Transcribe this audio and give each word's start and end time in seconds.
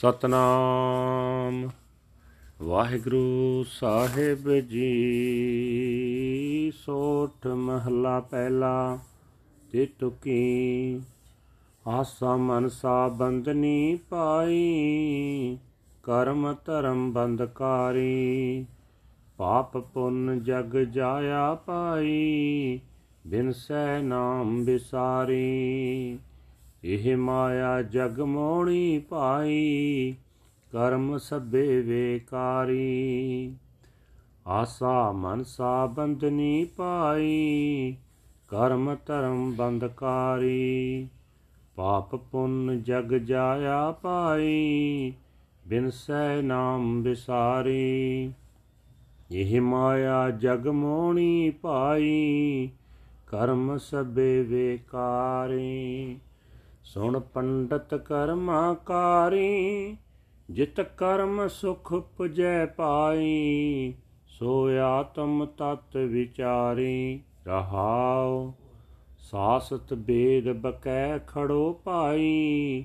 ਸਤਨਾਮ। 0.00 1.70
ਵਾਹਿਗੁਰੂ 2.62 3.64
ਸਾਹਿਬ 3.68 4.54
ਜੀ, 4.54 4.92
ਸੋਠ 6.76 7.46
ਮਹਲਾ 7.46 8.20
ਪਹਿਲਾ 8.20 8.98
ਤੇ 9.72 9.86
ਤੁਕੀ। 9.86 11.00
ਆਸਾ 11.88 12.36
ਮਨਸਾ 12.36 13.08
ਬੰਦਨੀ 13.08 13.98
ਪਾਈ, 14.10 15.58
ਕਰਮ 16.02 16.54
ਧਰਮ 16.64 17.12
ਬੰਦਕਾਰੀ 17.12 18.66
ਪਾਪ 19.36 19.76
ਪੁੰਨ 19.76 20.42
ਜਗ 20.42 20.76
ਜਾਇਆ 20.76 21.54
ਪਾਈ, 21.54 22.80
ਬਿਨ 23.26 23.52
ਸੈ 23.52 24.02
ਨਾਮ 24.02 24.64
ਵਿਸਾਰੀ 24.64 26.18
ਇਹ 26.84 27.16
ਮਾਇਆ 27.16 27.82
ਜਗ 27.82 28.20
ਮੋਣੀ 28.20 28.98
ਪਾਈ 28.98 30.14
ਕਰਮ 30.72 31.18
ਸਭੇ 31.18 31.80
ਵੇਕਾਰੀ। 31.80 33.54
ਆਸਾ 34.46 35.12
ਮਨਸਾ 35.12 35.86
ਬੰਦਨੀ 35.86 36.64
ਪਾਈ 36.76 37.96
ਕਰਮ 38.48 38.96
ਧਰਮ 39.06 39.52
ਬੰਦਕਾਰੀ 39.52 41.08
ਪਾਪ 41.76 42.14
ਪੁੰਨ 42.16 42.82
ਜਗ 42.82 43.14
ਜਾਇਆ 43.14 43.90
ਪਾਈ 43.92 45.12
ਬਿਨ 45.68 45.90
ਸੈ 45.90 46.42
ਨਾਮ 46.42 47.02
ਵਿਸਾਰੀ। 47.02 48.32
ਇਹ 49.32 49.60
ਮਾਇਆ 49.60 50.30
ਜਗ 50.30 50.68
ਮੋਣੀ 50.68 51.50
ਪਾਈ 51.50 52.68
ਕਰਮ 53.26 53.76
ਸਭੇ 53.78 54.42
ਵੇਕਾਰੀ। 54.42 56.16
ਸੁਣ 56.84 57.20
ਪੰਡਤ 57.20 57.94
ਕਰਮਾਕਾਰੀ 57.94 59.96
ਜਿਤ 60.50 60.80
ਕਰਮ 60.80 61.48
ਸੁਖ 61.48 62.12
ਪੁਜੈ 62.16 62.66
ਪਾਈ, 62.66 63.94
ਸੋ 64.28 64.78
ਆਤਮ 64.78 65.48
ਤਤ 65.58 65.96
ਵਿਚਾਰੀ 65.96 67.20
ਰਹਾਉ। 67.46 68.52
ਸਾਸਤ 69.18 69.94
ਬੇਦ 69.94 70.52
ਬਕੈ 70.52 71.18
ਖੜੋ 71.18 71.80
ਪਾਈ 71.84 72.84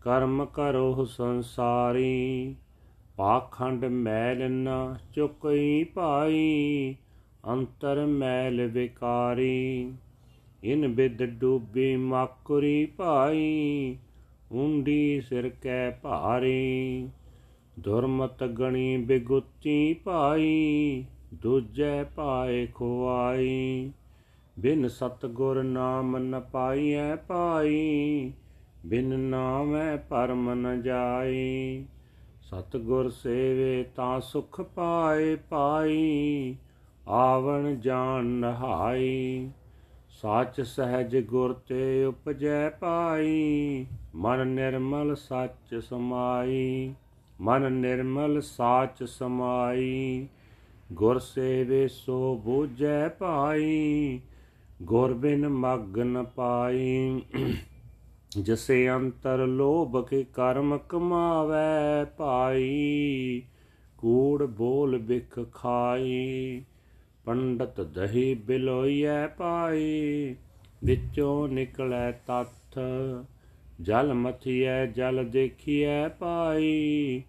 ਕਰਮ 0.00 0.44
ਕਰੋ 0.44 1.04
ਸੰਸਾਰੀ। 1.04 2.56
ਪਾਖੰਡ 3.16 3.84
ਮੈਲ 3.84 4.50
ਨ 4.50 4.96
ਚੁਕਈ 5.14 5.84
ਪਾਈ 5.84 6.96
ਅੰਤਰ 7.48 8.06
ਮੈਲ 8.06 8.66
ਵਿਕਾਰੀ। 8.66 9.92
ਇਨ 10.64 10.88
ਬਿਦ 10.88 11.24
ਡੂਬੀ 11.24 11.96
ਮਾਕੁਰੀ 11.96 12.86
ਭਾਈ, 12.86 13.96
ਉਂਡੀ 14.52 15.20
ਸਿਰ 15.20 15.48
ਕੈ 15.48 15.90
ਭਾਰੀ। 15.90 17.08
ਦੁਰਮਤ 17.78 18.44
ਗਣੀ 18.44 18.96
ਬਿਗੁੱਤੀ 18.96 19.94
ਭਾਈ, 19.94 21.04
ਦੂਜੈ 21.34 22.04
ਪਾਏ 22.04 22.66
ਖੁਆਈ। 22.66 23.90
ਬਿਨ 24.58 24.88
ਸਤਗੁਰ 24.88 25.62
ਨਾਮ 25.62 26.18
ਨ 26.18 26.40
ਪਾਈਐ 26.40 27.16
ਪਾਈ 27.16 28.32
ਬਿਨ 28.86 29.18
ਨਾਮੈ 29.18 29.96
ਪਰਮ 29.96 30.54
ਨ 30.54 30.82
ਜਾਈ। 30.82 31.84
ਸਤਗੁਰ 32.42 33.10
ਸੇਵੇ 33.10 33.84
ਤਾਂ 33.96 34.20
ਸੁਖ 34.20 34.60
ਪਾਏ 34.60 35.34
ਪਾਈ 35.34 36.56
ਆਵਣ 37.08 37.74
ਜਾਣ 37.74 38.24
ਨਹਾਈ। 38.24 39.48
ਸਾਚ 40.22 40.60
ਸਹਿਜ 40.60 41.16
ਗੁਰ 41.18 41.52
ਤੇ 41.52 42.04
ਉਪਜੈ 42.04 42.68
ਪਾਈ, 42.70 43.86
ਮਨ 44.14 44.46
ਨਿਰਮਲ 44.46 45.14
ਸੱਚ 45.14 45.74
ਸਮਾਈ, 45.74 46.94
ਮਨ 47.40 47.72
ਨਿਰਮਲ 47.72 48.40
ਸਾਚ 48.40 49.04
ਸਮਾਈ, 49.04 50.28
ਗੁਰ 50.92 51.18
ਸੇਵੇ 51.18 51.88
ਸੋ 51.88 52.42
ਬੂਝੈ 52.44 53.08
ਪਾਈ, 53.08 54.20
ਗੁਰ 54.82 55.14
ਬਿਨ 55.14 55.48
ਮਗ 55.48 55.98
ਨ 55.98 56.22
ਪਾਈ। 56.22 57.22
ਜਸੇ 58.42 58.90
ਅੰਤਰ 58.90 59.46
ਲੋਭ 59.46 60.06
ਕੇ 60.08 60.24
ਕਰਮ 60.34 60.78
ਕਮਾਵੇ 60.78 62.04
ਪਾਈ, 62.04 63.42
ਕੂੜ 63.98 64.42
ਬੋਲ 64.42 64.98
ਬਿਖ 64.98 65.38
ਖਾਈ। 65.52 66.64
ਪੰਡਤ 67.26 67.80
ਦਹੀ 67.80 68.34
ਬਿਲੋਈਐ 68.46 69.26
ਪਾਈ, 69.28 70.34
ਵਿੱਚੋਂ 70.84 71.48
ਨਿਕਲੈ 71.48 72.10
ਤੱਥ, 72.26 72.78
ਜਲ 73.80 74.12
ਮਥੀਐ, 74.14 74.84
ਜਲ 74.86 75.24
ਦੇਖੀਐ 75.24 76.08
ਪਾਈ, 76.08 77.22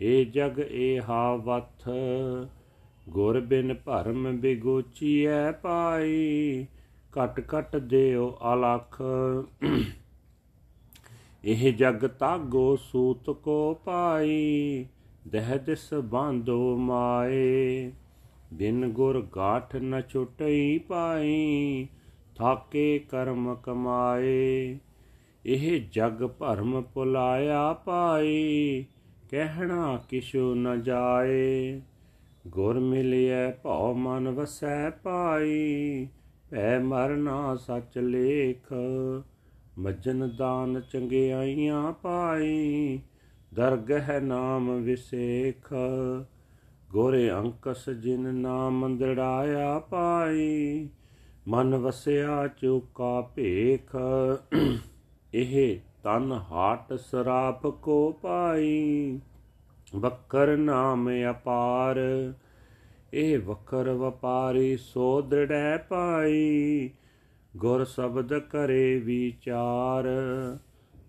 ਏ 0.00 0.24
ਜਗ 0.24 0.58
ਏ 0.60 0.98
ਹਾਵਥ 1.00 1.88
ਗੁਰ 3.08 3.40
ਬਿਨ 3.40 3.74
ਭਰਮ 3.74 4.36
ਬਿਗੋਚੀਐ 4.36 5.50
ਪਾਈ 5.52 6.66
ਕਟ 7.12 7.40
ਕਟ 7.40 7.76
ਦਿਓ 7.76 8.30
ਅਲਖ, 8.52 9.00
ਇਹ 11.44 11.72
ਜਗ 11.72 12.06
ਤਾਗੋ 12.18 12.76
ਸੂਤ 12.76 13.30
ਕੋ 13.30 13.74
ਪਾਈ, 13.84 14.86
ਦਹਿ 15.28 15.58
ਦਿਸ 15.58 15.92
ਬਾਂਧੋ 16.04 16.76
ਮਾਏ। 16.76 17.90
ਬਿਨ 18.52 18.88
ਗੁਰ 18.88 19.26
ਗਾਠ 19.36 19.76
ਨ 19.76 20.00
ਛੁਟਈ 20.00 20.78
ਪਾਈ, 20.78 21.86
ਥਾਕੇ 22.36 22.98
ਕਰਮ 22.98 23.54
ਕਮਾਏ। 23.54 24.78
ਇਹ 25.46 25.80
ਜਗ 25.92 26.26
ਭਰਮ 26.26 26.82
ਪੁਲਾਇਆ 26.82 27.72
ਪਾਈ, 27.72 28.84
ਕਹਿਣਾ 29.30 30.02
ਕਿਛੂ 30.08 30.54
ਨ 30.54 30.82
ਜਾਏ। 30.82 31.80
ਗੁਰ 32.46 32.80
ਮਿਲਿਐ 32.80 33.50
ਭਉ 33.50 33.94
ਮਨ 33.94 34.28
ਵਸੈ 34.28 34.90
ਪਾਈ, 34.90 36.08
ਭੈ 36.50 36.78
ਮਰਨਾ 36.78 37.56
ਸਚ 37.56 37.98
ਲੇਖ। 37.98 38.72
ਮਜਨ 39.78 40.30
ਦਾਨ 40.36 40.80
ਚੰਗਿਆਈਆਂ 40.80 41.92
ਪਾਈ, 41.92 43.00
ਦਰਗਹਿ 43.54 44.20
ਨਾਮ 44.20 44.80
ਵਿਸੇਖ। 44.80 45.72
ਗੋਰੇ 46.92 47.30
ਅੰਕਸ 47.30 47.88
ਜਿਨ 47.90 48.34
ਨਾਮ 48.34 48.78
ਮੰਦੜਾਇਆ 48.78 49.78
ਪਾਈ, 49.78 50.88
ਮਨ 51.48 51.76
ਵਸਿਆ 51.76 52.46
ਚੁਕਾ 52.46 53.20
ਭੇਖ, 53.20 53.96
ਇਹ 55.34 55.78
ਤਨ 56.02 56.32
ਹਾਟ 56.50 56.92
ਸਰਾਪ 56.94 57.66
ਕੋ 57.66 58.10
ਪਾਈ 58.12 59.20
ਵਕਰ 59.96 60.56
ਨਾਮ 60.56 61.08
ਅਪਾਰ, 61.30 61.98
ਇਹ 63.14 63.38
ਵਕਰ 63.38 63.90
ਵਪਾਰੀ 63.90 64.76
ਸੋ 64.76 65.20
ਦ੍ਰਿੜੈ 65.22 65.76
ਪਾਈ, 65.76 66.90
ਗੁਰ 67.56 67.84
ਸ਼ਬਦ 67.84 68.38
ਕਰੇ 68.38 68.98
ਵਿਚਾਰ, 68.98 70.08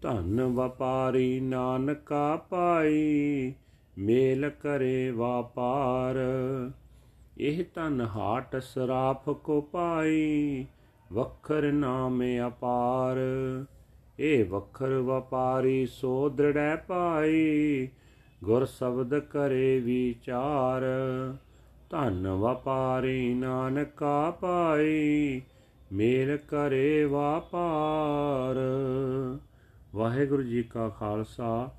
ਧਨ 0.02 0.42
ਵਪਾਰੀ 0.42 1.40
ਨਾਨਕਾ 1.40 2.36
ਪਾਈ 2.50 3.54
ਮੇਲ 3.98 4.50
ਕਰੇ 4.50 5.12
ਵਾਪਾਰ। 5.12 6.16
ਇਹ 7.38 7.66
ਤਨ 7.76 8.08
ਹਾਟ 8.16 8.56
ਸਰਾਫ 8.56 9.30
ਕੋ 9.30 9.62
ਪਾਈ, 9.62 10.66
ਵਖਰ 11.14 11.72
ਨਾਮ 11.72 12.24
ਅਪਾਰ। 12.48 13.18
ਇਹ 14.20 14.46
ਵਖਰ 14.46 14.90
ਵਪਾਰੀ 14.90 15.86
ਸੋ 15.86 16.30
ਦ੍ਰਿੜੈ 16.30 16.76
ਪਾਈ 16.76 17.88
ਗੁਰ 18.44 18.66
ਸ਼ਬਦ 18.66 19.20
ਕਰੇ 19.20 19.80
ਵਿਚਾਰ। 19.80 20.82
ਧਨ 21.90 22.28
ਵਪਾਰੀ 22.28 23.34
ਨਾਨਕਾ 23.34 24.32
ਪਾਈ, 24.32 25.42
ਮੇਲ 25.94 26.38
ਕਰੇ 26.38 27.06
ਵਾਪਾਰ। 27.06 28.56
ਵਾਹਿਗੁਰੂ 29.96 30.44
ਜੀ 30.44 30.64
ਕਾ 30.64 30.90
ਖਾਲਸਾ 30.90 31.72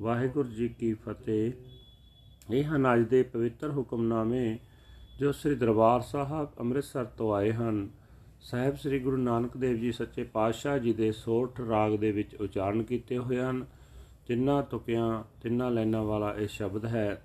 ਵਾਹਿਗੁਰੂ 0.00 0.48
ਜੀ 0.48 0.68
ਕੀ 0.68 0.92
ਫਤਿਹ। 0.94 2.52
ਇਹ 2.52 2.64
ਹਨ 2.64 2.86
ਅੱਜ 2.94 3.02
ਦੇ 3.08 3.22
ਪਵਿੱਤਰ 3.22 3.70
ਹੁਕਮਨਾਮੇ 3.70 4.58
ਜੋ 5.18 5.32
ਸ੍ਰੀ 5.32 5.54
ਦਰਬਾਰ 5.54 6.00
ਸਾਹਿਬ 6.00 6.52
ਅੰਮ੍ਰਿਤਸਰ 6.60 7.04
ਤੋਂ 7.04 7.32
ਆਏ 7.34 7.50
ਹਨ। 7.52 7.88
ਸਾਹਿਬ 8.40 8.76
ਸ੍ਰੀ 8.76 8.98
ਗੁਰੂ 8.98 9.16
ਨਾਨਕ 9.16 9.56
ਦੇਵ 9.56 9.76
ਜੀ 9.76 9.90
ਸੱਚੇ 9.92 10.22
ਪਾਤਸ਼ਾਹ 10.24 10.78
ਜੀ 10.78 10.92
ਦੇ 10.92 11.10
ਸੋਠ 11.12 11.60
ਰਾਗ 11.60 11.96
ਦੇ 11.96 12.12
ਵਿੱਚ 12.12 12.34
ਉਚਾਰਨ 12.34 12.82
ਕੀਤੇ 12.82 13.18
ਹੋਏ 13.18 13.40
ਹਨ। 13.40 13.64
ਤਿੰਨਾਂ 14.26 14.62
ਤੁਕਿਆਂ, 14.62 15.22
ਤਿੰਨਾਂ 15.42 15.70
ਲਾਈਨਾਂ 15.70 16.02
ਵਾਲਾ 16.04 16.34
ਇਹ 16.34 16.48
ਸ਼ਬਦ 16.48 16.84
ਹੈ। 16.84 17.22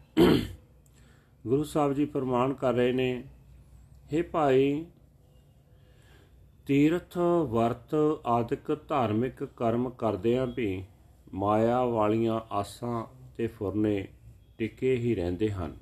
ਗੁਰੂ 1.48 1.64
ਸਾਹਿਬ 1.64 1.94
ਜੀ 1.94 2.06
ਫਰਮਾਨ 2.06 2.54
ਕਰ 2.54 2.74
ਰਹੇ 2.74 2.92
ਨੇ 2.92 3.24
हे 4.14 4.24
ਭਾਈ, 4.32 4.86
ਤੀਰਥ 6.66 7.18
ਵਰਤ 7.50 7.96
ਆਦਿਕ 8.26 8.78
ਧਾਰਮਿਕ 8.88 9.44
ਕਰਮ 9.44 9.90
ਕਰਦਿਆਂ 9.90 10.48
ਵੀ 10.48 10.84
ਮਾਇਆ 11.36 11.86
ਵਾਲੀਆਂ 11.86 12.42
ਆਸਾਂ 12.52 13.06
ਤੇ 13.38 13.48
ਫੁਰਨੇ 13.48 14.08
ਟਿਕੇ 14.58 14.96
ਹੀ 14.96 15.16
ਰਹਿੰਦੇ 15.16 15.52
ਹਨ। 15.52 15.78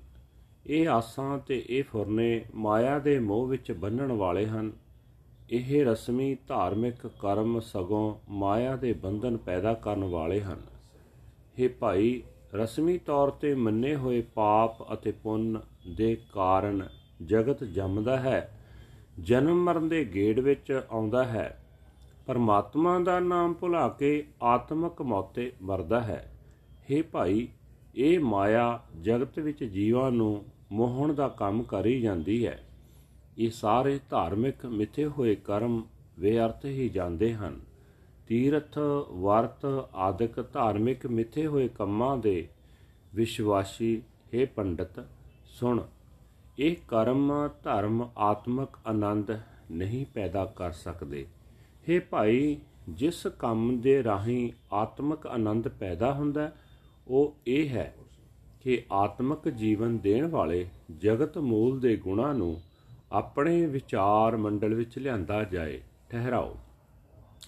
ਇਹ 0.67 0.89
ਆਸਾਂ 0.89 1.38
ਤੇ 1.38 1.65
ਇਹ 1.69 1.83
ਫੁਰਨੇ 1.83 2.45
ਮਾਇਆ 2.55 3.00
ਦੇ 3.00 3.19
ਮੋਹ 3.19 3.47
ਵਿੱਚ 3.47 3.71
ਬੰਨਣ 3.71 4.11
ਵਾਲੇ 4.11 4.47
ਹਨ। 4.47 4.71
ਇਹ 5.50 5.85
ਰਸਮੀ 5.85 6.38
ਧਾਰਮਿਕ 6.47 7.07
ਕਰਮ 7.07 7.59
ਸਗੋਂ 7.59 8.15
ਮਾਇਆ 8.29 8.75
ਦੇ 8.75 8.94
ਬੰਧਨ 8.94 9.38
ਪੈਦਾ 9.38 9.73
ਕਰਨ 9.73 10.03
ਵਾਲੇ 10.03 10.41
ਹਨ। 10.41 10.61
ਇਹ 11.59 11.69
ਭਾਈ, 11.69 12.23
ਰਸਮੀ 12.56 12.97
ਤੌਰ 12.97 13.29
ਤੇ 13.29 13.56
ਮੰਨੇ 13.56 13.95
ਹੋਏ 13.95 14.21
ਪਾਪ 14.21 14.94
ਅਤੇ 14.94 15.11
ਪੁੰਨ 15.11 15.61
ਦੇ 15.95 16.17
ਕਾਰਨ 16.33 16.89
ਜਗਤ 17.25 17.63
ਜੰਮਦਾ 17.63 18.19
ਹੈ, 18.19 18.59
ਜਨਮ 19.19 19.63
ਮਰਨ 19.63 19.89
ਦੇ 19.89 20.06
ਗੇੜ 20.06 20.39
ਵਿੱਚ 20.39 20.81
ਆਉਂਦਾ 20.91 21.23
ਹੈ। 21.23 21.62
ਪਰਮਾਤਮਾ 22.25 22.99
ਦਾ 22.99 23.19
ਨਾਮ 23.19 23.53
ਭੁਲਾ 23.53 23.87
ਕੇ 23.89 24.23
ਆਤਮਕ 24.43 25.01
ਮੌਤੇ 25.01 25.51
ਮਰਦਾ 25.61 26.01
ਹੈ। 26.01 26.31
हे 26.91 27.03
ਭਾਈ, 27.11 27.47
ਇਹ 27.95 28.19
ਮਾਇਆ 28.19 28.79
ਜਗਤ 29.01 29.39
ਵਿੱਚ 29.39 29.63
ਜੀਵਾਂ 29.63 30.11
ਨੂੰ 30.11 30.45
ਮੋਹਣ 30.71 31.13
ਦਾ 31.13 31.27
ਕੰਮ 31.27 31.63
ਕਰੀ 31.63 32.01
ਜਾਂਦੀ 32.01 32.45
ਹੈ। 32.45 32.63
ਇਹ 33.37 33.49
ਸਾਰੇ 33.49 33.99
ਧਾਰਮਿਕ 34.09 34.65
ਮਿੱਥੇ 34.65 35.05
ਹੋਏ 35.05 35.35
ਕਰਮ 35.35 35.83
ਬੇਅਰਥ 36.19 36.65
ਹੀ 36.65 36.89
ਜਾਂਦੇ 36.89 37.33
ਹਨ। 37.33 37.59
ਤੀਰਥ, 38.27 38.77
ਵਰਤ 39.11 39.65
ਆਦਿਕ 39.95 40.39
ਧਾਰਮਿਕ 40.53 41.05
ਮਿੱਥੇ 41.07 41.47
ਹੋਏ 41.47 41.67
ਕੰਮਾਂ 41.67 42.17
ਦੇ 42.17 42.47
ਵਿਸ਼ਵਾਸੀ, 43.15 44.01
ਹੈ 44.35 44.45
ਪੰਡਤ, 44.45 45.05
ਸੁਣ, 45.45 45.81
ਇਹ 46.59 46.75
ਕਰਮ 46.87 47.31
ਧਰਮ 47.63 48.09
ਆਤਮਕ 48.17 48.79
ਆਨੰਦ 48.87 49.39
ਨਹੀਂ 49.71 50.05
ਪੈਦਾ 50.13 50.45
ਕਰ 50.45 50.71
ਸਕਦੇ। 50.71 51.25
ਹੈ 51.89 52.00
ਭਾਈ, 52.00 52.57
ਜਿਸ 52.89 53.25
ਕੰਮ 53.39 53.81
ਦੇ 53.81 54.03
ਰਾਹੀਂ 54.03 54.51
ਆਤਮਕ 54.71 55.27
ਆਨੰਦ 55.27 55.68
ਪੈਦਾ 55.68 56.13
ਹੁੰਦਾ 56.13 56.51
ਉਹ 57.07 57.35
ਇਹ 57.47 57.69
ਹੈ 57.69 57.94
ਕਿ 58.62 58.81
ਆਤਮਕ 58.91 59.47
ਜੀਵਨ 59.50 59.97
ਦੇਣ 59.97 60.27
ਵਾਲੇ 60.27 60.65
ਜਗਤ 60.97 61.38
ਮੂਲ 61.38 61.80
ਦੇ 61.80 61.95
ਗੁਣਾਂ 61.95 62.33
ਨੂੰ 62.33 62.62
ਆਪਣੇ 63.12 63.65
ਵਿਚਾਰ 63.65 64.38
ਮੰਡਲ 64.38 64.74
ਵਿੱਚ 64.74 64.97
ਲਿਆਂਦਾ 65.00 65.44
ਜਾਏ, 65.44 65.81
ਠਹਿਰਾਓ। 66.09 66.56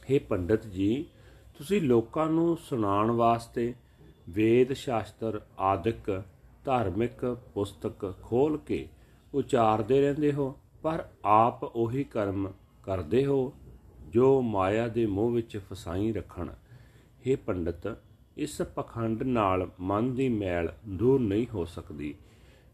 हे 0.04 0.20
ਪੰਡਤ 0.30 0.68
ਜੀ, 0.68 1.06
ਤੁਸੀਂ 1.58 1.82
ਲੋਕਾਂ 1.82 2.30
ਨੂੰ 2.30 2.58
ਸੁਣਾਉਣ 2.58 3.12
ਵਾਸਤੇ 3.12 3.74
ਵੇਦ 4.30 4.74
ਸ਼ਾਸਤਰ, 4.74 5.42
ਆਦਿਕ, 5.60 6.22
ਧਾਰਮਿਕ 6.66 7.26
ਪੁਸਤਕ 7.54 8.14
ਖੋਲ 8.24 8.58
ਕੇ 8.58 8.88
ਉਚਾਰਦੇ 9.34 10.02
ਰਹਿੰਦੇ 10.02 10.32
ਹੋ, 10.34 10.56
ਪਰ 10.84 11.08
ਆਪ 11.26 11.64
ਉਹੀ 11.64 12.04
ਕਰਮ 12.04 12.52
ਕਰਦੇ 12.84 13.26
ਹੋ 13.26 13.54
ਜੋ 14.16 14.42
ਮਾਇਆ 14.42 14.88
ਦੇ 14.88 15.06
ਮੋਹ 15.06 15.32
ਵਿੱਚ 15.32 15.58
ਫਸਾਈ 15.58 16.12
ਰੱਖਣ। 16.12 16.50
हे 17.28 17.38
ਪੰਡਤ, 17.46 17.98
ਇਸ 18.38 18.62
ਪਖੰਡ 18.62 19.24
ਨਾਲ 19.24 19.70
ਮਨ 19.80 20.16
ਦੀ 20.16 20.30
ਮੈਲ 20.30 20.74
ਦੂਰ 20.88 21.20
ਨਹੀਂ 21.20 21.48
ਹੋ 21.54 21.66
ਸਕਦੀ। 21.66 22.16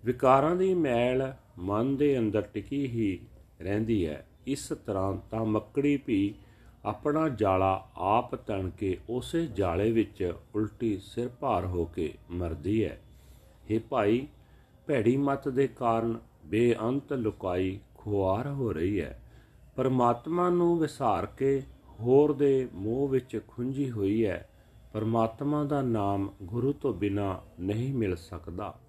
ਵਿਕਾਰਾਂ 0.06 0.56
ਦੀ 0.56 0.74
ਮੈਲ 0.74 1.34
ਮਨ 1.58 1.98
ਦੇ 1.98 2.20
ਅੰਦਰ 2.20 2.42
ਟਿਕੀ 2.42 2.88
ਹੀ 2.88 3.20
ਰਹਿੰਦੀ 3.62 4.08
ਹੈ। 4.08 4.28
ਇਸ 4.48 4.74
ਤਰ੍ਹਾਂ 4.86 5.18
ਤਾਂ 5.32 5.46
ਮੱਕੜੀ 5.46 6.00
ਵੀ 6.08 6.36
ਆਪਣਾ 6.86 7.30
ਜਾਲਾ 7.30 7.90
ਆਪ 7.96 8.36
ਤਣ 8.36 8.70
ਕੇ 8.70 8.98
ਉਸੇ 9.10 9.48
ਜਾਲੇ 9.48 9.92
ਵਿੱਚ 9.92 10.34
ਉਲਟੀ 10.56 10.98
ਸਿਰ 10.98 11.30
ਭਾਰ 11.30 11.66
ਹੋ 11.66 11.86
ਕੇ 11.86 12.14
ਮਰਦੀ 12.32 12.86
ਹੈ। 12.86 13.02
हे 13.72 13.82
ਭਾਈ, 13.90 14.28
ਭੈੜੀ 14.88 15.18
ਮਤ 15.18 15.50
ਦੇ 15.50 15.68
ਕਾਰਨ 15.68 16.20
ਬੇਅੰਤ 16.46 17.14
ਲੁਕਾਈ 17.14 17.80
ਖੁਆਰ 17.96 18.48
ਹੋ 18.48 18.72
ਰਹੀ 18.74 19.02
ਹੈ। 19.02 19.18
ਪਰਮਾਤਮਾ 19.76 20.50
ਨੂੰ 20.50 20.80
ਵਿਸਾਰ 20.80 21.26
ਕੇ 21.26 21.64
ਹੋਰ 22.00 22.34
ਦੇ 22.34 22.70
ਮੋਹ 22.74 23.08
ਵਿੱਚ 23.08 23.40
ਖੁੰਝੀ 23.48 23.92
ਹੋਈ 23.92 24.26
ਹੈ। 24.26 24.50
ਪਰਮਾਤਮਾ 24.94 25.64
ਦਾ 25.64 25.82
ਨਾਮ 25.82 26.32
ਗੁਰੂ 26.44 26.74
ਤੋਂ 26.74 26.94
ਬਿਨਾ 26.94 27.42
ਨਹੀਂ 27.60 27.94
ਮਿਲ 27.94 28.16
ਸਕਦਾ। 28.16 28.80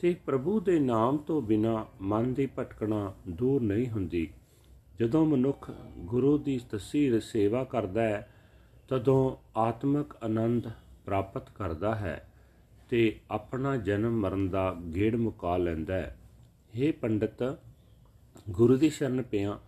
ਤੇ 0.00 0.14
ਪ੍ਰਭੂ 0.26 0.60
ਦੇ 0.60 0.78
ਨਾਮ 0.78 1.16
ਤੋਂ 1.16 1.42
ਬਿਨਾ 1.42 1.86
ਮਨ 2.00 2.34
ਦੀ 2.34 2.48
ਭਟਕਣਾ 2.58 3.14
ਦੂਰ 3.28 3.62
ਨਹੀਂ 3.62 3.90
ਹੁੰਦੀ। 3.90 4.32
ਜਦੋਂ 5.00 5.26
ਮਨੁੱਖ 5.26 5.70
ਗੁਰੂ 5.98 6.38
ਦੀ 6.38 6.60
ਤਸਵੀਰ 6.70 7.20
ਸੇਵਾ 7.20 7.64
ਕਰਦਾ 7.64 8.02
ਹੈ, 8.02 8.34
ਤਦੋਂ 8.88 9.36
ਆਤਮਿਕ 9.58 10.24
ਆਨੰਦ 10.24 10.68
ਪ੍ਰਾਪਤ 11.04 11.50
ਕਰਦਾ 11.50 11.94
ਹੈ 11.94 12.32
ਤੇ 12.88 13.20
ਆਪਣਾ 13.30 13.76
ਜਨਮ 13.76 14.20
ਮਰਨ 14.20 14.48
ਦਾ 14.48 14.76
ਗੇੜ 14.94 15.16
ਮੁਕਾ 15.16 15.56
ਲੈਂਦਾ 15.56 15.94
ਹੈ। 15.94 16.18
हे 16.78 16.92
ਪੰਡਤ, 17.00 17.58
ਗੁਰੂ 18.50 18.76
ਦੀ 18.76 18.90
ਸ਼ਰਨ 18.90 19.22
ਪਿਆ 19.22 19.58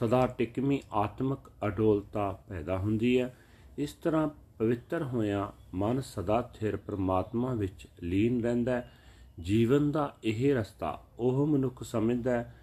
ਸਦਾ 0.00 0.26
ਟਿਕਮੀ 0.26 0.82
ਆਤਮਿਕ 0.92 1.50
ਅਡੋਲਤਾ 1.66 2.38
ਪੈਦਾ 2.48 2.78
ਹੁੰਦੀ 2.78 3.20
ਹੈ। 3.20 3.36
ਇਸ 3.78 3.92
ਤਰ੍ਹਾਂ 3.92 4.28
ਪਵਿੱਤਰ 4.58 5.02
ਹੋਇਆ 5.02 5.52
ਮਨ 5.74 6.00
ਸਦਾ 6.00 6.42
ਥਿਰ 6.42 6.76
ਪ੍ਰਮਾਤਮਾ 6.76 7.54
ਵਿੱਚ 7.54 7.86
ਲੀਨ 8.02 8.42
ਰਹਿੰਦਾ 8.42 8.72
ਹੈ। 8.72 8.92
ਜੀਵਨ 9.40 9.92
ਦਾ 9.92 10.16
ਇਹ 10.24 10.54
ਰਸਤਾ 10.54 11.04
ਉਹ 11.18 11.46
ਮਨੁੱਖ 11.46 11.82
ਸਮਝਦਾ 11.82 12.30
ਹੈ 12.30 12.60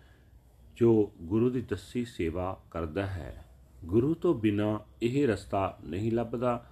ਜੋ 0.75 1.11
ਗੁਰੂ 1.21 1.49
ਦੀ 1.49 1.61
ਦੱਸੀ 1.61 2.05
ਸੇਵਾ 2.05 2.61
ਕਰਦਾ 2.71 3.05
ਹੈ। 3.05 3.45
ਗੁਰੂ 3.85 4.13
ਤੋਂ 4.13 4.35
ਬਿਨਾ 4.35 4.79
ਇਹ 5.01 5.27
ਰਸਤਾ 5.27 5.77
ਨਹੀਂ 5.83 6.11
ਲੱਭਦਾ। 6.11 6.65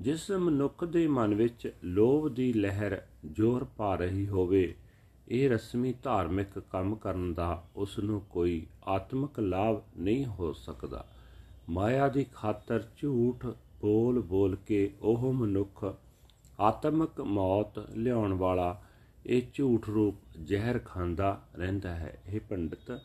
ਜਿਸ 0.00 0.30
ਮਨੁੱਖ 0.30 0.84
ਦੇ 0.84 1.06
ਮਨ 1.06 1.34
ਵਿੱਚ 1.34 1.72
ਲੋਭ 1.84 2.28
ਦੀ 2.28 2.52
ਲਹਿਰ 2.52 3.02
ਜ਼ੋਰ 3.32 3.64
ਪਾ 3.64 3.94
ਰਹੀ 3.94 4.28
ਹੋਵੇ 4.28 4.74
ਇਹ 5.30 5.50
ਰਸਮੀ 5.50 5.94
ਧਾਰਮਿਕ 6.02 6.58
ਕੰਮ 6.58 6.94
ਕਰਨ 6.94 7.34
ਦਾ 7.34 7.64
ਉਸ 7.76 7.98
ਨੂੰ 7.98 8.20
ਕੋਈ 8.20 8.66
ਆਤਮਿਕ 8.84 9.40
ਲਾਭ 9.40 9.82
ਨਹੀਂ 9.98 10.26
ਹੋ 10.26 10.52
ਸਕਦਾ। 10.52 11.06
ਮਾਇਆ 11.68 12.08
ਦੀ 12.08 12.26
ਖਾਤਰ 12.34 12.88
ਝੂਠ 12.96 13.46
ਬੋਲ 13.80 14.20
ਬੋਲ 14.20 14.56
ਕੇ 14.56 14.94
ਉਹ 15.02 15.32
ਮਨੁੱਖ 15.32 15.96
ਆਤਮਿਕ 16.60 17.20
ਮੌਤ 17.20 17.78
ਲਿਆਉਣ 17.90 18.32
ਵਾਲਾ 18.32 18.82
ਇਹ 19.26 19.42
ਝੂਠ 19.54 19.88
ਰੂਪ 19.88 20.14
ਜ਼ਹਿਰ 20.44 20.78
ਖਾਂਦਾ 20.78 21.42
ਰਹਿੰਦਾ 21.56 21.94
ਹੈ। 21.94 22.22
ਇਹ 22.28 22.40
ਪੰਡਤ, 22.40 23.00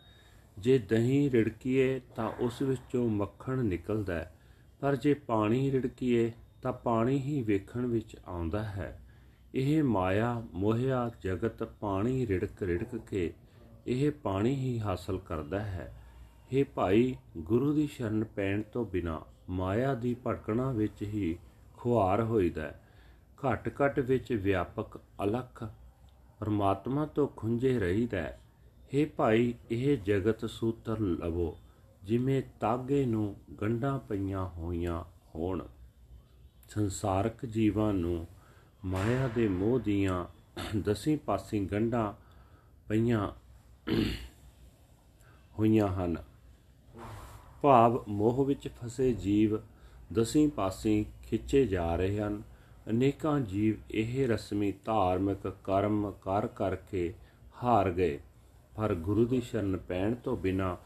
ਜੇ 0.59 0.77
ਦਹੀਂ 0.77 1.31
ਰਿੜਕੀਏ 1.31 2.01
ਤਾਂ 2.15 2.31
ਉਸ 2.39 2.61
ਵਿੱਚੋਂ 2.61 3.09
ਮੱਖਣ 3.09 3.63
ਨਿਕਲਦਾ 3.63 4.13
ਹੈ, 4.13 4.35
ਪਰ 4.79 4.95
ਜੇ 4.95 5.13
ਪਾਣੀ 5.13 5.71
ਰਿੜਕੀਏ 5.71 6.31
ਤਾਂ 6.61 6.73
ਪਾਣੀ 6.73 7.19
ਹੀ 7.19 7.41
ਵੇਖਣ 7.41 7.85
ਵਿੱਚ 7.85 8.17
ਆਉਂਦਾ 8.27 8.63
ਹੈ। 8.63 9.02
ਇਹ 9.55 9.83
ਮਾਇਆ, 9.83 10.43
ਮੋਹਿਆ, 10.53 11.11
ਜਗਤ 11.21 11.63
ਪਾਣੀ 11.63 12.27
ਰਿੜਕ 12.27 12.63
ਰਿੜਕ 12.63 12.95
ਕੇ 12.95 13.33
ਇਹ 13.87 14.11
ਪਾਣੀ 14.11 14.55
ਹੀ 14.55 14.79
ਹਾਸਲ 14.79 15.17
ਕਰਦਾ 15.17 15.59
ਹੈ। 15.59 15.93
हे 16.53 16.65
ਭਾਈ, 16.75 17.15
ਗੁਰੂ 17.37 17.73
ਦੀ 17.73 17.87
ਸ਼ਰਨ 17.87 18.23
ਪੈਣ 18.23 18.61
ਤੋਂ 18.61 18.85
ਬਿਨਾ 18.85 19.21
ਮਾਇਆ 19.49 19.93
ਦੀ 19.93 20.15
ਭਟਕਣਾ 20.27 20.71
ਵਿੱਚ 20.71 21.01
ਹੀ 21.01 21.37
ਖੁਆਰ 21.77 22.23
ਹੋਈਦਾ 22.23 22.73
ਘਟ 23.45 23.73
ਘਟ 23.81 23.99
ਵਿੱਚ 23.99 24.33
ਵਿਆਪਕ 24.33 24.97
ਅਲਖ 25.23 25.63
ਪਰਮਾਤਮਾ 26.39 27.05
ਤੋਂ 27.05 27.27
ਖੁੰਝੇ 27.27 27.79
ਰਹੀਦਾ 27.79 28.17
ਹੈ। 28.17 28.39
हे 28.95 29.09
ਭਾਈ, 29.17 29.53
ਇਹ 29.71 29.97
ਜਗਤ 29.97 30.49
ਸੂਤਰ 30.49 30.99
ਲਵੋ, 30.99 31.57
ਜਿਵੇਂ 32.03 32.41
ਤਾਗੇ 32.59 33.05
ਨੂੰ 33.05 33.35
ਗੰਢਾਂ 33.61 33.99
ਪਈਆਂ 33.99 34.45
ਹੋਈਆਂ 34.45 35.03
ਹੋਣ। 35.35 35.67
ਸੰਸਾਰਕ 36.69 37.45
ਜੀਵਾਂ 37.45 37.93
ਨੂੰ 37.93 38.27
ਮਾਇਆ 38.85 39.27
ਦੇ 39.27 39.47
ਮੋਹ 39.47 39.79
ਦੀਆਂ 39.79 40.25
ਦਸੀਂ 40.77 41.17
ਪਾਸੀਂ 41.17 41.61
ਗੰਢਾਂ 41.67 42.13
ਪਈਆਂ 42.89 43.31
ਹੋਈਆਂ 45.59 45.87
ਹਨ। 45.87 46.17
ਭਾਵ 47.61 48.03
ਮੋਹ 48.07 48.45
ਵਿੱਚ 48.45 48.67
ਫਸੇ 48.67 49.13
ਜੀਵ 49.13 49.57
ਦਸੀਂ 50.13 50.49
ਪਾਸੀਂ 50.49 51.05
ਖਿੱਚੇ 51.23 51.65
ਜਾ 51.65 51.95
ਰਹੇ 51.95 52.19
ਹਨ। 52.19 52.41
ਅਨੇਕਾਂ 52.89 53.39
ਜੀਵ 53.39 53.75
ਇਹ 53.91 54.27
ਰਸਮੀ 54.27 54.73
ਧਾਰਮਿਕ 54.85 55.47
ਕਰਮ 55.63 56.11
ਕਰ 56.11 56.47
ਕਰਕੇ 56.47 57.13
ਹਾਰ 57.63 57.91
ਗਏ, 57.91 58.19
ਪਰ 58.75 58.93
ਗੁਰੂ 58.95 59.25
ਦੀ 59.25 59.41
ਸ਼ਰਨ 59.41 59.77
ਪੈਣ 59.77 60.15
ਤੋਂ 60.15 60.37
ਬਿਨਾ 60.37 60.77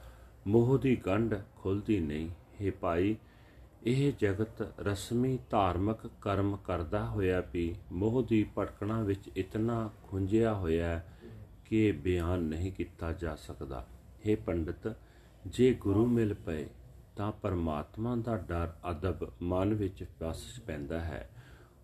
ਮੋਹ 0.48 0.78
ਦੀ 0.78 0.96
ਗੰਢ 0.96 1.36
ਖੁੱਲਦੀ 1.56 2.00
ਨਹੀਂ। 2.00 2.30
ਹੈ 2.62 2.72
ਭਾਈ 2.72 3.16
ਇਹ 3.88 4.14
ਜਗਤ 4.20 4.80
ਰਸਮੀ 4.80 5.40
ਧਾਰਮਿਕ 5.50 6.10
ਕਰਮ 6.22 6.58
ਕਰਦਾ 6.58 7.06
ਹੋਇਆ 7.06 7.44
ਵੀ 7.54 7.76
ਮੋਹ 7.92 8.24
ਦੀ 8.24 8.46
ਭਟਕਣਾ 8.58 9.04
ਵਿੱਚ 9.04 9.30
ਇਤਨਾ 9.38 9.90
ਖੁੰਝਿਆ 10.04 10.54
ਹੋਇਆ 10.54 10.88
ਹੈ 10.88 11.20
ਕਿ 11.66 11.92
ਬਿਆਨ 11.92 12.40
ਨਹੀਂ 12.40 12.72
ਕੀਤਾ 12.72 13.14
ਜਾ 13.14 13.36
ਸਕਦਾ। 13.36 13.88
हे 14.26 14.38
ਪੰਡਤ, 14.46 14.96
ਜੇ 15.48 15.74
ਗੁਰੂ 15.74 16.06
ਮਿਲ 16.06 16.34
ਪਏ, 16.34 16.68
ਤਾਂ 17.16 17.32
ਪਰਮਾਤਮਾ 17.32 18.16
ਦਾ 18.16 18.38
ਡਰ 18.38 18.74
ਅਦਬ 18.92 19.32
ਮਨ 19.42 19.74
ਵਿੱਚ 19.74 20.06
ਵਸ 20.20 20.60
ਪੈਂਦਾ 20.60 21.00
ਹੈ। 21.00 21.30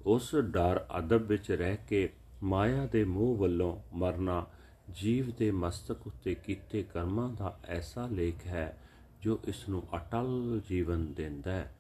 ਉਸ 0.05 0.35
ਡਰ 0.35 0.85
ਅਦਬ 0.99 1.21
ਵਿੱਚ 1.21 1.51
ਰਹਿ 1.51 1.77
ਕੇ 1.89 2.09
ਮਾਇਆ 2.43 2.85
ਦੇ 2.85 3.03
ਮੋਹ 3.03 3.35
ਵੱਲੋਂ 3.35 3.81
ਮਰਨਾ 3.93 4.45
ਜੀਵ 4.91 5.31
ਦੇ 5.37 5.51
ਮਸਤਕ 5.51 6.07
ਉੱਤੇ 6.07 6.35
ਕੀਤੇ 6.35 6.83
ਕਰਮਾਂ 6.83 7.29
ਦਾ 7.29 7.59
ਐਸਾ 7.67 8.07
ਲੇਖ 8.07 8.47
ਹੈ 8.47 8.77
ਜੋ 9.21 9.39
ਇਸ 9.47 9.69
ਨੂੰ 9.69 9.83
ਅਟਲ 9.95 10.61
ਜੀਵਨ 10.69 11.13
ਦਿੰਦਾ 11.13 11.51
ਹੈ। 11.51 11.75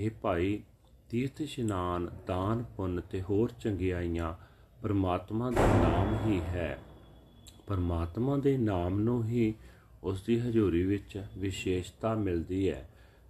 हे 0.00 0.14
ਭਾਈ, 0.22 0.62
ਤੀਰਥ 1.10 1.40
ਇਸ਼ਨਾਨ, 1.40 2.10
ਦਾਨ, 2.26 2.64
ਪੁੰਨ 2.76 3.00
ਤੇ 3.00 3.22
ਹੋਰ 3.22 3.50
ਚੰਗਿਆਈਆਂ 3.60 4.34
ਪਰਮਾਤਮਾ 4.82 5.50
ਦਾ 5.50 5.66
ਨਾਮ 5.66 6.30
ਹੀ 6.30 6.40
ਹੈ। 6.40 6.78
ਪਰਮਾਤਮਾ 7.66 8.36
ਦੇ 8.36 8.56
ਨਾਮ 8.56 8.98
ਨੂੰ 8.98 9.24
ਹੀ 9.24 9.54
ਉਸ 10.04 10.22
ਦੀ 10.22 10.40
ਹਜ਼ੂਰੀ 10.40 10.82
ਵਿੱਚ 10.82 11.24
ਵਿਸ਼ੇਸ਼ਤਾ 11.38 12.14
ਮਿਲਦੀ 12.14 12.70
ਹੈ। 12.70 12.88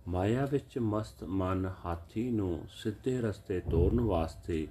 ਮਾਇਆ 0.08 0.44
ਵਿੱਚ 0.44 0.78
ਮਸਤ 0.78 1.24
ਮਨ 1.24 1.72
ਹਾਥੀ 1.84 2.30
ਨੂੰ 2.30 2.66
ਸਿੱਧੇ 2.70 3.20
ਰਸਤੇ 3.20 3.60
ਤੋਰਨ 3.60 4.00
ਵਾਸਤੇ 4.00 4.68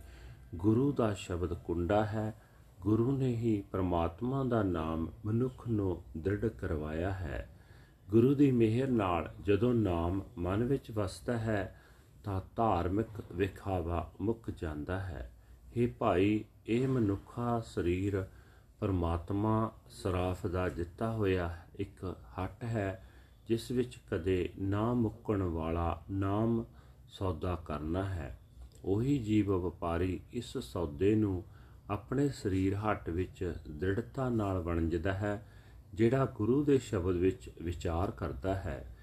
ਗੁਰੂ 0.56 0.92
ਦਾ 0.92 1.14
ਸ਼ਬਦ 1.14 1.54
ਕੁੰਡਾ 1.54 2.06
ਹੈ। 2.06 2.36
ਗੁਰੂ 2.82 3.18
ਨੇ 3.18 3.36
ਹੀ 3.36 3.64
ਪਰਮਾਤਮਾ 3.72 4.44
ਦਾ 4.44 4.64
ਨਾਮ 4.64 5.08
ਮਨੁੱਖ 5.26 5.68
ਨੂੰ 5.68 6.04
ਦ੍ਰਿੜ 6.18 6.46
ਕਰਵਾਇਆ 6.46 7.12
ਹੈ। 7.12 7.50
ਗੁਰੂ 8.10 8.36
ਦੀ 8.36 8.52
ਮਿਹਰ 8.52 8.88
ਨਾਲ 8.88 9.34
ਜਦੋਂ 9.46 9.74
ਨਾਮ 9.74 10.22
ਮਨ 10.38 10.64
ਵਿੱਚ 10.64 10.92
ਵਸਦਾ 10.92 11.38
ਹੈ 11.38 11.82
ਤਾਂ 12.26 12.42
ਧਾਰਮਿਕ 12.56 13.24
ਵਿਖਾਵਾ 13.32 14.12
ਮੁੱਕ 14.22 14.52
ਜਾਂਦਾ 14.52 15.00
ਹੈ। 15.00 15.32
हे 15.78 15.90
ਭਾਈ, 16.00 16.44
ਇਹ 16.68 16.88
ਮਨੁੱਖਾ 16.88 17.62
ਸਰੀਰ 17.62 18.26
ਪਰਮਾਤਮਾ 18.80 19.72
ਸਰਾਫ 19.90 20.48
ਦਾ 20.48 20.70
ਦਿੱਤਾ 20.70 21.12
ਹੋਇਆ 21.12 21.58
ਇੱਕ 21.76 22.16
ਹੱਟ 22.40 22.64
ਹੈ, 22.64 23.10
ਜਿਸ 23.48 23.72
ਵਿੱਚ 23.72 24.00
ਕਦੇ 24.12 24.50
ਨਾ 24.60 24.94
ਮੁੱਕਣ 24.94 25.42
ਵਾਲਾ 25.42 26.04
ਨਾਮ 26.12 26.66
ਸੌਦਾ 27.10 27.56
ਕਰਨਾ 27.66 28.04
ਹੈ। 28.04 28.40
ਉਹੀ 28.86 29.18
ਜੀਵ 29.18 29.52
ਵਪਾਰੀ 29.52 30.20
ਇਸ 30.34 30.58
ਸੌਦੇ 30.58 31.16
ਨੂੰ 31.16 31.44
ਆਪਣੇ 31.90 32.30
ਸਰੀਰ 32.30 32.76
ਹੱਟ 32.76 33.10
ਵਿੱਚ 33.10 33.54
ਦ੍ਰਿੜਤਾ 33.70 34.30
ਨਾਲ 34.30 34.60
ਵਣਜਦਾ 34.60 35.14
ਹੈ, 35.14 35.48
ਜਿਹੜਾ 35.94 36.26
ਗੁਰੂ 36.26 36.64
ਦੇ 36.64 36.78
ਸ਼ਬਦ 36.78 37.16
ਵਿੱਚ 37.16 37.52
ਵਿਚਾਰ 37.62 38.12
ਕਰਦਾ 38.12 38.56
ਹੈ। 38.56 38.96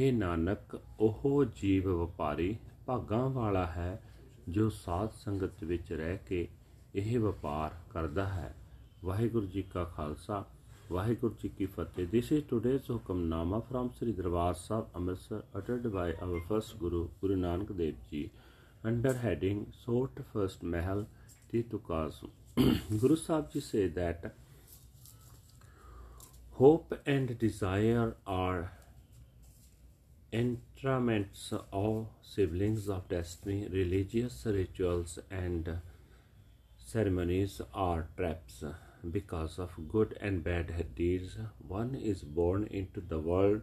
हे 0.00 0.14
ਨਾਨਕ, 0.14 0.80
ਉਹ 1.00 1.44
ਜੀਵ 1.56 1.88
ਵਪਾਰੀ 1.88 2.58
ਭਾਗਾਂ 2.86 3.30
ਵਾਲਾ 3.30 3.66
ਹੈ 3.66 4.02
ਜੋ 4.48 4.68
ਸਾਧ 4.70 5.10
ਸੰਗਤ 5.10 5.64
ਵਿੱਚ 5.64 5.92
ਰਹਿ 5.92 6.18
ਕੇ 6.18 6.48
ਇਹ 6.94 7.18
ਵਪਾਰ 7.20 7.74
ਕਰਦਾ 7.90 8.26
ਹੈ 8.28 8.54
ਵਾਹਿਗੁਰੂ 9.04 9.46
ਜੀ 9.46 9.62
ਕਾ 9.62 9.84
ਖਾਲਸਾ 9.84 10.44
ਵਾਹਿਗੁਰੂ 10.92 11.34
ਜੀ 11.42 11.48
ਕੀ 11.48 11.66
ਫਤਿਹ 11.66 12.06
this 12.06 12.32
is 12.32 12.44
today's 12.44 12.90
Hukamnama 12.90 13.58
from 13.72 13.90
Sri 13.92 14.12
Darbar 14.12 14.54
Sahib 14.54 14.86
Amritsar 14.96 15.42
ਅਟਟਡ 15.58 15.86
by 15.86 16.12
our 16.22 16.40
first 16.40 16.76
Guru 16.76 17.08
Guru 17.20 17.36
Nanak 17.36 17.72
Dev 17.72 17.94
ji 18.10 18.28
under 18.86 19.16
heading 19.16 19.66
Sorath 19.72 20.22
first 20.32 20.64
Mahal 20.64 21.04
ਤੀ 21.50 21.62
ਤੁਕਾਸ 21.62 22.24
Guru 22.92 23.16
Sahib 23.16 23.48
ji 23.54 23.60
says 23.60 23.88
that 23.88 24.26
hope 26.60 26.92
and 27.06 27.38
desire 27.38 28.16
are 28.26 28.70
entraments 30.32 31.52
of 31.72 32.06
siblings 32.22 32.88
of 32.88 33.08
destiny 33.08 33.68
religious 33.68 34.44
rituals 34.46 35.18
and 35.30 35.68
uh, 35.68 35.74
ceremonies 36.84 37.60
are 37.74 38.08
traps 38.16 38.64
because 39.10 39.58
of 39.58 39.70
good 39.88 40.16
and 40.20 40.42
bad 40.42 40.94
deeds, 40.94 41.36
one 41.58 41.94
is 41.94 42.22
born 42.22 42.66
into 42.70 43.00
the 43.00 43.18
world. 43.18 43.62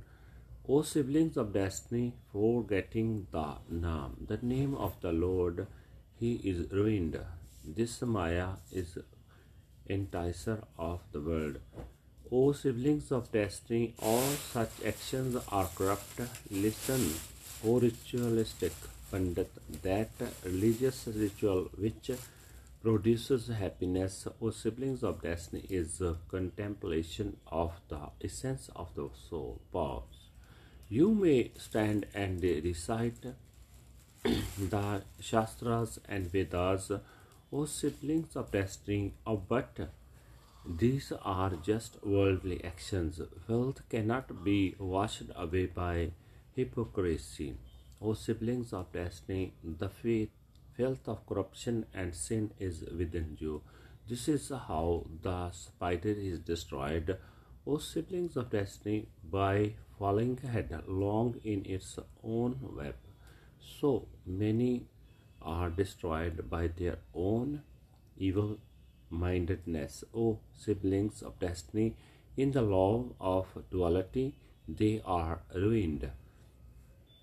O 0.67 0.81
siblings 0.81 1.35
of 1.35 1.53
destiny, 1.53 2.13
forgetting 2.31 3.27
the 3.31 3.57
name, 3.69 4.15
the 4.27 4.37
name 4.41 4.75
of 4.75 4.99
the 5.01 5.11
Lord, 5.11 5.67
he 6.15 6.35
is 6.35 6.71
ruined. 6.71 7.19
This 7.65 8.01
Maya 8.01 8.49
is 8.71 8.97
enticer 9.89 10.63
of 10.77 11.01
the 11.11 11.19
world. 11.19 11.59
O 12.35 12.51
siblings 12.51 13.11
of 13.11 13.31
destiny, 13.31 13.93
all 14.01 14.31
such 14.51 14.71
actions 14.83 15.37
are 15.49 15.69
corrupt. 15.75 16.19
Listen, 16.49 17.13
O 17.63 17.79
ritualistic 17.79 18.73
Pandit, 19.11 19.51
that 19.83 20.09
religious 20.43 21.07
ritual 21.15 21.69
which 21.77 22.09
produces 22.81 23.49
happiness, 23.49 24.27
O 24.41 24.49
siblings 24.49 25.03
of 25.03 25.21
destiny, 25.21 25.63
is 25.69 26.01
contemplation 26.27 27.37
of 27.51 27.73
the 27.87 27.99
essence 28.19 28.67
of 28.75 28.89
the 28.95 29.07
soul. 29.29 29.61
Pause. 29.71 30.31
You 30.89 31.13
may 31.13 31.51
stand 31.59 32.07
and 32.15 32.41
recite 32.41 33.27
the 34.23 35.03
Shastras 35.19 35.99
and 36.09 36.31
Vedas, 36.31 36.91
O 37.51 37.65
siblings 37.65 38.35
of 38.35 38.51
destiny, 38.51 39.13
oh, 39.27 39.37
but 39.37 39.77
these 40.65 41.11
are 41.23 41.51
just 41.61 41.97
worldly 42.05 42.63
actions. 42.63 43.19
Wealth 43.47 43.81
cannot 43.89 44.43
be 44.43 44.75
washed 44.79 45.23
away 45.35 45.65
by 45.65 46.11
hypocrisy. 46.55 47.57
O 48.01 48.13
siblings 48.13 48.71
of 48.71 48.91
destiny, 48.93 49.53
the 49.63 49.89
faith 49.89 50.29
filth 50.75 51.07
of 51.07 51.25
corruption 51.27 51.85
and 51.93 52.15
sin 52.15 52.51
is 52.59 52.83
within 52.97 53.37
you. 53.39 53.61
This 54.07 54.27
is 54.27 54.49
how 54.49 55.05
the 55.21 55.51
spider 55.51 56.09
is 56.09 56.39
destroyed, 56.39 57.17
O 57.67 57.77
siblings 57.77 58.37
of 58.37 58.49
destiny, 58.49 59.07
by 59.23 59.73
falling 59.99 60.37
headlong 60.37 61.39
in 61.43 61.65
its 61.65 61.99
own 62.23 62.57
web. 62.61 62.95
So 63.59 64.07
many 64.25 64.87
are 65.41 65.69
destroyed 65.69 66.49
by 66.49 66.67
their 66.67 66.99
own 67.13 67.63
evil 68.17 68.59
mindedness. 69.13 70.03
O 70.13 70.39
siblings 70.57 71.21
of 71.21 71.39
destiny, 71.39 71.95
in 72.35 72.51
the 72.51 72.61
law 72.61 73.05
of 73.19 73.47
duality, 73.71 74.35
they 74.67 75.01
are 75.05 75.41
ruined. 75.55 76.09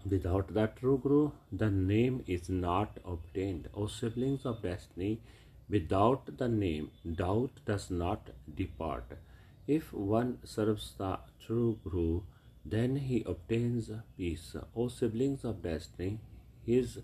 Without 0.08 0.54
the 0.54 0.66
true 0.78 0.98
Guru, 1.02 1.30
the 1.52 1.70
name 1.70 2.22
is 2.26 2.48
not 2.48 2.98
obtained. 3.04 3.68
O 3.74 3.86
siblings 3.86 4.46
of 4.46 4.62
destiny, 4.62 5.20
without 5.68 6.38
the 6.38 6.48
name, 6.48 6.90
doubt 7.16 7.50
does 7.66 7.90
not 7.90 8.30
depart. 8.54 9.18
If 9.66 9.92
one 9.92 10.38
serves 10.44 10.94
the 10.96 11.18
true 11.44 11.78
Guru, 11.84 12.22
then 12.64 12.96
he 12.96 13.22
obtains 13.26 13.90
peace. 14.16 14.56
O 14.74 14.88
siblings 14.88 15.44
of 15.44 15.62
destiny, 15.62 16.18
his 16.64 16.98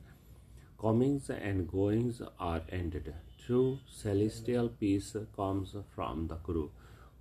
comings 0.79 1.31
and 1.31 1.69
goings 1.71 2.23
are 2.39 2.63
ended. 2.71 3.15
True 3.47 3.79
celestial 3.89 4.69
peace 4.71 5.17
comes 5.37 5.77
from 5.95 6.27
the 6.27 6.35
Guru. 6.35 6.69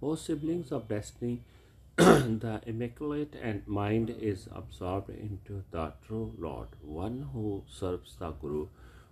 O 0.01 0.15
siblings 0.15 0.72
of 0.72 0.88
destiny, 0.88 1.44
the 1.98 2.62
immaculate 2.65 3.36
and 3.39 3.67
mind 3.67 4.10
is 4.10 4.48
absorbed 4.51 5.12
into 5.12 5.63
the 5.70 5.94
true 6.03 6.34
Lord. 6.39 6.70
One 6.82 7.29
who 7.32 7.63
serves 7.67 8.15
the 8.15 8.32
Guru 8.32 8.70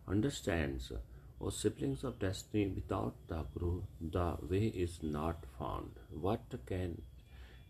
understands, 0.08 0.92
O 1.40 1.52
siblings 1.52 2.04
of 2.04 2.18
destiny, 2.18 2.66
without 2.66 3.14
the 3.28 3.46
Guru, 3.54 3.84
the 4.02 4.38
way 4.50 4.66
is 4.74 4.98
not 5.04 5.46
found. 5.60 5.92
What 6.10 6.42
can 6.66 7.00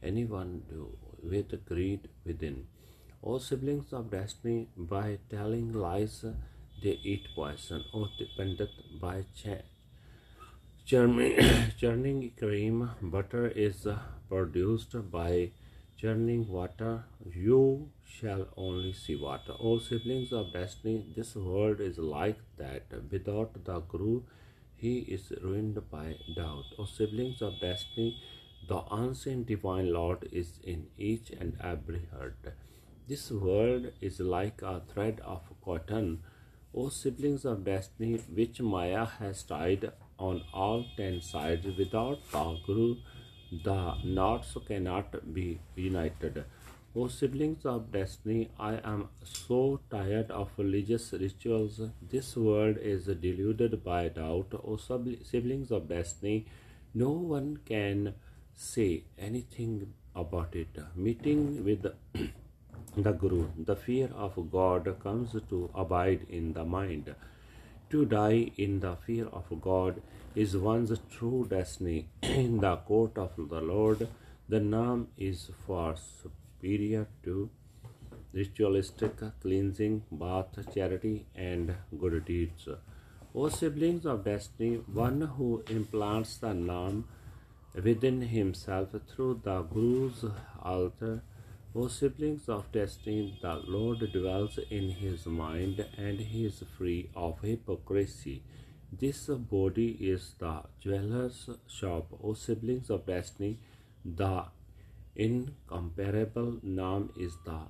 anyone 0.01 0.63
do 0.69 0.97
with 1.21 1.65
greed 1.65 2.07
within? 2.25 2.67
O 3.21 3.39
siblings 3.39 3.91
of 3.91 4.09
destiny, 4.09 4.69
by 4.77 5.19
telling 5.29 5.73
lies, 5.73 6.23
they 6.83 6.99
eat 7.03 7.27
poison. 7.35 7.83
or 7.93 8.09
dependent 8.17 8.71
by 8.99 9.23
churning, 10.85 11.37
churning 11.79 12.31
cream, 12.37 12.89
butter 13.01 13.47
is 13.47 13.87
uh, 13.87 13.97
produced 14.29 14.95
by 15.11 15.51
churning 15.97 16.47
water. 16.47 17.05
You 17.33 17.89
shall 18.05 18.47
only 18.57 18.93
see 18.93 19.15
water. 19.15 19.53
O 19.59 19.79
siblings 19.79 20.33
of 20.33 20.51
destiny, 20.51 21.05
this 21.15 21.35
world 21.35 21.79
is 21.79 21.97
like 21.97 22.39
that. 22.57 22.83
Without 23.09 23.63
the 23.63 23.79
Guru, 23.79 24.21
he 24.75 24.99
is 24.99 25.31
ruined 25.41 25.79
by 25.89 26.17
doubt. 26.35 26.65
O 26.77 26.85
siblings 26.85 27.41
of 27.41 27.59
destiny, 27.61 28.21
the 28.67 28.81
unseen 28.91 29.45
divine 29.45 29.91
Lord 29.93 30.27
is 30.31 30.59
in 30.63 30.87
each 30.97 31.29
and 31.31 31.57
every 31.61 32.07
heart. 32.11 32.53
This 33.07 33.31
world 33.31 33.91
is 34.01 34.19
like 34.19 34.61
a 34.61 34.81
thread 34.93 35.21
of 35.25 35.41
cotton. 35.63 36.23
O 36.75 36.89
siblings 36.89 37.45
of 37.45 37.63
destiny, 37.63 38.19
which 38.33 38.59
Maya 38.59 39.05
has 39.05 39.43
tied 39.43 39.91
on 40.17 40.41
all 40.53 40.85
ten 40.97 41.21
sides, 41.21 41.67
without 41.77 42.19
Guru, 42.65 42.95
the 43.63 43.95
knots 44.03 44.57
cannot 44.67 45.33
be 45.33 45.59
united. 45.75 46.43
O 46.95 47.07
siblings 47.07 47.65
of 47.65 47.91
destiny, 47.91 48.49
I 48.59 48.79
am 48.83 49.09
so 49.23 49.81
tired 49.91 50.31
of 50.31 50.51
religious 50.57 51.13
rituals. 51.13 51.81
This 52.01 52.35
world 52.35 52.77
is 52.77 53.05
deluded 53.05 53.83
by 53.83 54.09
doubt. 54.09 54.53
O 54.63 54.77
siblings 54.77 55.71
of 55.71 55.87
destiny, 55.89 56.45
no 56.93 57.09
one 57.11 57.57
can 57.65 58.15
say 58.55 59.03
anything 59.17 59.93
about 60.15 60.55
it. 60.55 60.77
Meeting 60.95 61.63
with 61.65 61.85
the 62.95 63.11
Guru, 63.11 63.47
the 63.57 63.75
fear 63.75 64.09
of 64.15 64.51
God 64.51 64.95
comes 65.01 65.35
to 65.49 65.69
abide 65.73 66.25
in 66.29 66.53
the 66.53 66.63
mind. 66.63 67.13
To 67.89 68.05
die 68.05 68.51
in 68.57 68.79
the 68.79 68.95
fear 68.95 69.27
of 69.27 69.45
God 69.61 70.01
is 70.35 70.55
one's 70.57 70.99
true 71.11 71.47
destiny. 71.49 72.07
In 72.23 72.59
the 72.59 72.75
court 72.77 73.17
of 73.17 73.31
the 73.37 73.61
Lord, 73.61 74.07
the 74.49 74.59
Nam 74.59 75.09
is 75.17 75.51
far 75.67 75.95
superior 75.95 77.07
to 77.23 77.49
ritualistic 78.33 79.15
cleansing, 79.41 80.03
bath, 80.11 80.73
charity, 80.73 81.25
and 81.35 81.75
good 81.99 82.25
deeds. 82.25 82.67
O 83.35 83.49
siblings 83.49 84.05
of 84.05 84.23
destiny, 84.23 84.77
one 84.91 85.21
who 85.21 85.63
implants 85.69 86.37
the 86.37 86.53
Nam 86.53 87.05
within 87.75 88.21
himself 88.21 88.89
through 89.07 89.41
the 89.43 89.61
Guru's 89.61 90.25
altar, 90.63 91.21
O 91.75 91.87
siblings 91.87 92.47
of 92.49 92.71
destiny, 92.71 93.35
the 93.41 93.55
Lord 93.65 94.11
dwells 94.11 94.59
in 94.69 94.89
his 94.91 95.25
mind 95.25 95.83
and 95.97 96.19
he 96.19 96.45
is 96.45 96.63
free 96.77 97.09
of 97.15 97.41
hypocrisy. 97.41 98.43
This 98.91 99.25
body 99.25 99.97
is 99.99 100.35
the 100.37 100.61
jeweller's 100.79 101.49
shop. 101.67 102.13
O 102.23 102.35
siblings 102.35 102.91
of 102.91 103.07
destiny, 103.07 103.59
the 104.05 104.45
incomparable 105.15 106.59
name 106.61 107.09
is 107.19 107.37
the 107.43 107.61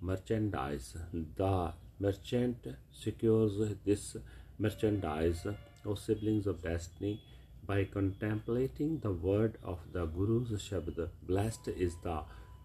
merchandise. 0.00 0.96
The 1.12 1.72
merchant 2.00 2.66
secures 2.90 3.76
this 3.84 4.16
merchandise 4.58 5.46
O 5.84 5.94
siblings 5.94 6.46
of 6.46 6.62
destiny, 6.62 7.20
by 7.64 7.84
contemplating 7.84 8.98
the 9.00 9.12
word 9.12 9.56
of 9.62 9.78
the 9.92 10.06
Guru's 10.06 10.50
Shabd, 10.50 11.08
blessed 11.22 11.68
is 11.68 11.94
the 12.02 12.22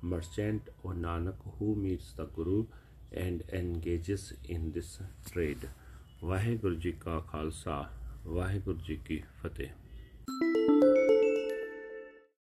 merchant, 0.09 0.69
O 0.83 0.93
Nanak, 0.97 1.47
who 1.57 1.75
meets 1.75 2.13
the 2.13 2.25
Guru 2.37 2.65
and 3.25 3.43
engages 3.53 4.33
in 4.49 4.71
this 4.71 4.93
trade. 5.29 5.67
Waheguru 6.23 6.75
ji 6.75 6.91
ਕਾ 6.91 7.19
ਖਾਲਸਾ 7.31 7.89
ਵਾਹਿਗੁਰੂ 8.27 8.77
ਜੀ 8.85 8.95
ਕੀ 9.05 9.21
ਫਤਿਹ 9.41 9.69